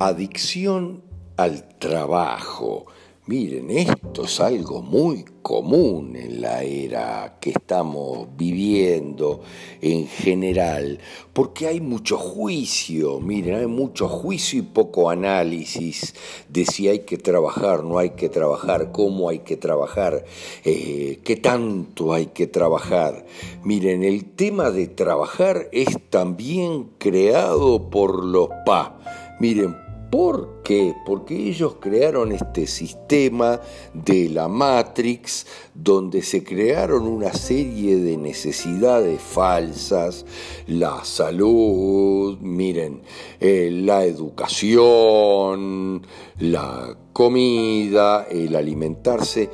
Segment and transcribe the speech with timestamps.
[0.00, 1.02] Adicción
[1.36, 2.86] al trabajo.
[3.26, 9.40] Miren, esto es algo muy común en la era que estamos viviendo
[9.80, 10.98] en general,
[11.32, 16.14] porque hay mucho juicio, miren, hay mucho juicio y poco análisis
[16.48, 20.24] de si hay que trabajar, no hay que trabajar, cómo hay que trabajar,
[20.64, 23.24] eh, qué tanto hay que trabajar.
[23.62, 28.98] Miren, el tema de trabajar es también creado por los PA.
[29.40, 29.83] Miren,
[30.14, 30.94] ¿Por qué?
[31.04, 33.60] Porque ellos crearon este sistema
[33.92, 40.24] de la Matrix donde se crearon una serie de necesidades falsas,
[40.68, 43.02] la salud, miren,
[43.40, 46.06] eh, la educación,
[46.38, 49.50] la comida, el alimentarse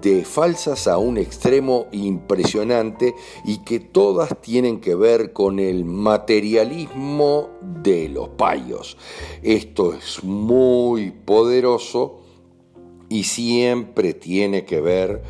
[0.00, 7.50] de falsas a un extremo impresionante y que todas tienen que ver con el materialismo
[7.82, 8.96] de los payos.
[9.42, 12.20] Esto es muy poderoso
[13.08, 15.22] y siempre tiene que ver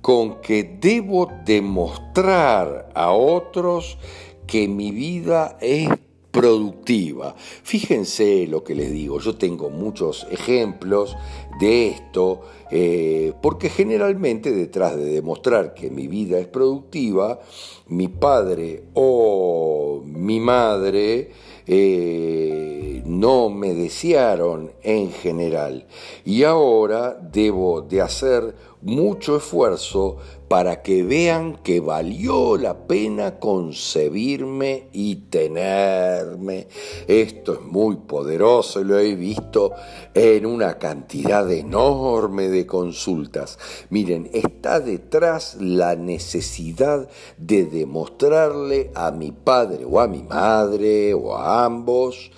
[0.00, 3.98] con que debo demostrar a otros
[4.46, 5.88] que mi vida es
[6.34, 7.36] productiva.
[7.38, 11.16] Fíjense lo que les digo, yo tengo muchos ejemplos
[11.60, 17.38] de esto, eh, porque generalmente detrás de demostrar que mi vida es productiva,
[17.86, 21.30] mi padre o mi madre
[21.68, 25.86] eh, no me desearon en general
[26.24, 34.88] y ahora debo de hacer mucho esfuerzo para que vean que valió la pena concebirme
[34.92, 36.68] y tenerme.
[37.08, 39.72] Esto es muy poderoso y lo he visto
[40.12, 43.58] en una cantidad enorme de consultas.
[43.88, 47.08] Miren, está detrás la necesidad
[47.38, 52.30] de demostrarle a mi padre o a mi madre o a ambos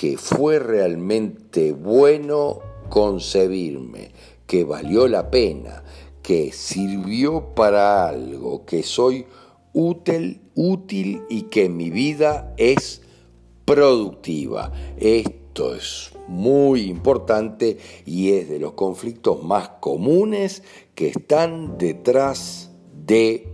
[0.00, 4.12] que fue realmente bueno concebirme,
[4.46, 5.84] que valió la pena
[6.22, 9.26] que sirvió para algo, que soy
[9.74, 13.02] útil, útil y que mi vida es
[13.66, 14.72] productiva.
[14.96, 20.62] Esto es muy importante y es de los conflictos más comunes
[20.94, 22.70] que están detrás
[23.06, 23.52] de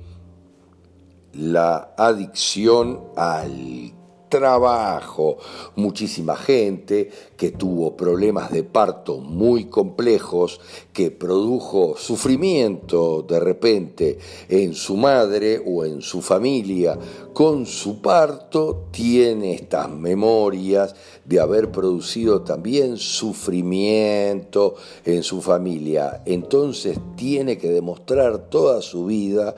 [1.33, 3.96] la adicción al
[4.29, 5.39] trabajo,
[5.77, 10.61] muchísima gente que tuvo problemas de parto muy complejos,
[10.93, 16.99] que produjo sufrimiento de repente en su madre o en su familia
[17.33, 20.95] con su parto, tiene estas memorias
[21.27, 26.23] de haber producido también sufrimiento en su familia.
[26.25, 29.55] Entonces tiene que demostrar toda su vida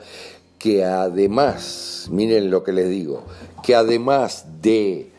[0.59, 3.23] que además, miren lo que les digo,
[3.63, 5.09] que además de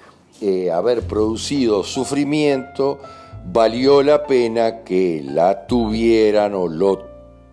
[0.43, 3.01] eh, haber producido sufrimiento,
[3.47, 7.07] valió la pena que la tuvieran o lo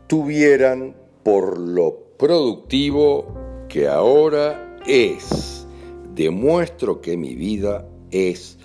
[0.07, 3.25] tuvieran por lo productivo
[3.69, 5.65] que ahora es.
[6.13, 8.57] Demuestro que mi vida es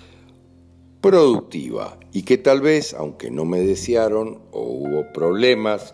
[1.01, 5.93] productiva y que tal vez, aunque no me desearon o hubo problemas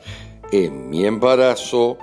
[0.51, 1.97] en mi embarazo,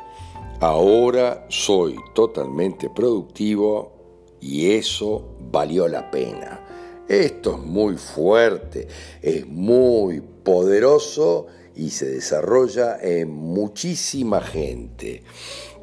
[0.61, 3.93] Ahora soy totalmente productivo
[4.41, 7.05] y eso valió la pena.
[7.09, 8.89] Esto es muy fuerte,
[9.21, 15.23] es muy poderoso y se desarrolla en muchísima gente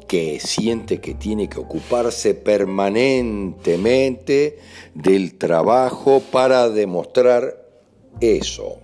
[0.08, 4.58] que siente que tiene que ocuparse permanentemente
[4.92, 7.64] del trabajo para demostrar
[8.20, 8.78] eso.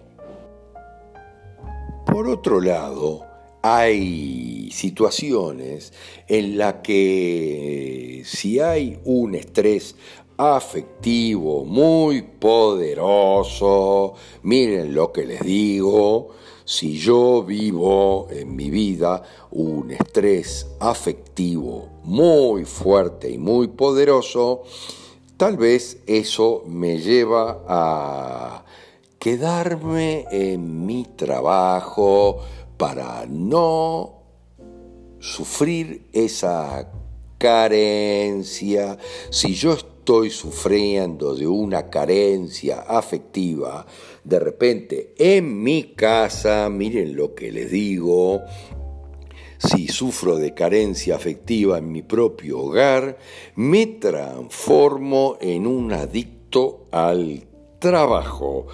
[2.06, 3.28] Por otro lado,
[3.62, 5.93] hay situaciones
[6.28, 9.97] en las que si hay un estrés
[10.37, 16.31] afectivo muy poderoso, miren lo que les digo,
[16.65, 24.62] si yo vivo en mi vida un estrés afectivo muy fuerte y muy poderoso,
[25.37, 28.64] tal vez eso me lleva a
[29.19, 32.40] quedarme en mi trabajo,
[32.81, 34.23] para no
[35.19, 36.91] sufrir esa
[37.37, 38.97] carencia,
[39.29, 43.85] si yo estoy sufriendo de una carencia afectiva,
[44.25, 48.41] de repente en mi casa, miren lo que les digo,
[49.59, 53.19] si sufro de carencia afectiva en mi propio hogar,
[53.56, 57.47] me transformo en un adicto al
[57.79, 58.69] trabajo,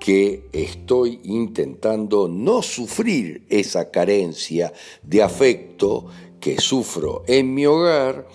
[0.00, 6.06] que estoy intentando no sufrir esa carencia de afecto
[6.40, 8.26] que sufro en mi hogar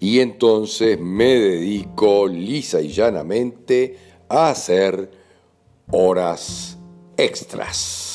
[0.00, 3.96] y entonces me dedico lisa y llanamente
[4.28, 5.12] a hacer
[5.92, 6.76] horas
[7.16, 8.11] extras.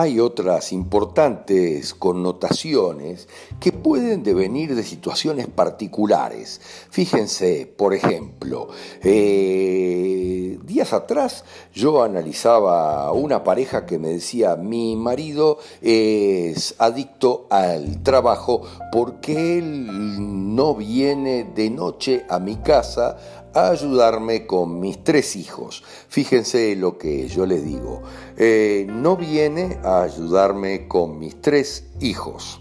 [0.00, 3.28] Hay otras importantes connotaciones
[3.60, 6.60] que pueden devenir de situaciones particulares.
[6.90, 8.68] Fíjense, por ejemplo,
[9.02, 18.02] eh, días atrás yo analizaba una pareja que me decía, mi marido es adicto al
[18.02, 23.16] trabajo porque él no viene de noche a mi casa
[23.56, 25.82] a ayudarme con mis tres hijos.
[26.08, 28.02] Fíjense lo que yo les digo.
[28.36, 32.60] Eh, no viene a ayudarme con mis tres hijos.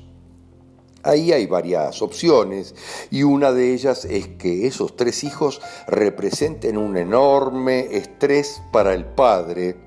[1.03, 2.73] Ahí hay varias opciones
[3.11, 9.05] y una de ellas es que esos tres hijos representen un enorme estrés para el
[9.05, 9.84] padre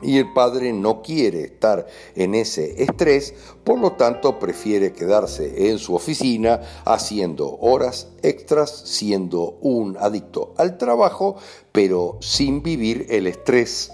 [0.00, 3.34] y el padre no quiere estar en ese estrés,
[3.64, 10.78] por lo tanto prefiere quedarse en su oficina haciendo horas extras, siendo un adicto al
[10.78, 11.36] trabajo,
[11.72, 13.90] pero sin vivir el estrés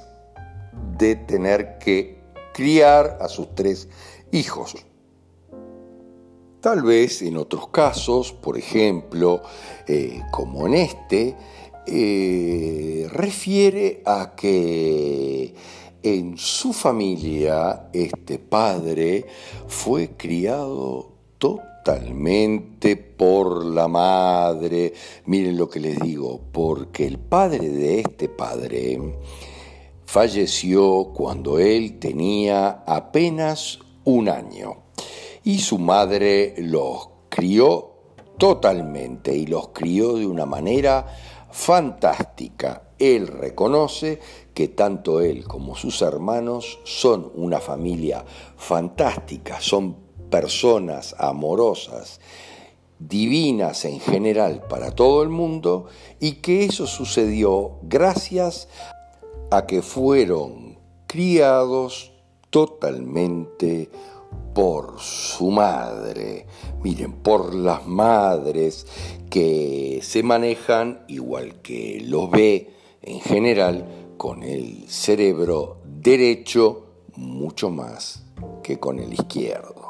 [0.99, 2.23] de tener que
[2.53, 3.89] criar a sus tres
[4.33, 4.75] hijos.
[6.61, 9.43] Tal vez en otros casos, por ejemplo,
[9.87, 11.37] eh, como en este,
[11.87, 15.55] eh, refiere a que
[16.05, 19.27] en su familia este padre
[19.67, 24.93] fue criado totalmente por la madre.
[25.25, 29.01] Miren lo que les digo, porque el padre de este padre
[30.05, 34.83] falleció cuando él tenía apenas un año
[35.43, 37.93] y su madre los crió
[38.37, 41.07] totalmente y los crió de una manera
[41.51, 42.83] fantástica.
[43.05, 44.21] Él reconoce
[44.55, 48.25] que tanto él como sus hermanos son una familia
[48.57, 49.97] fantástica, son
[50.31, 52.21] personas amorosas,
[52.99, 55.87] divinas en general para todo el mundo
[56.21, 58.69] y que eso sucedió gracias
[59.51, 62.13] a que fueron criados
[62.51, 63.91] totalmente
[64.55, 66.47] por su madre.
[66.83, 68.87] Miren, por las madres
[69.29, 72.74] que se manejan igual que los ve
[73.07, 76.87] en general con el cerebro derecho
[77.17, 78.25] mucho más
[78.63, 79.84] que con el izquierdo.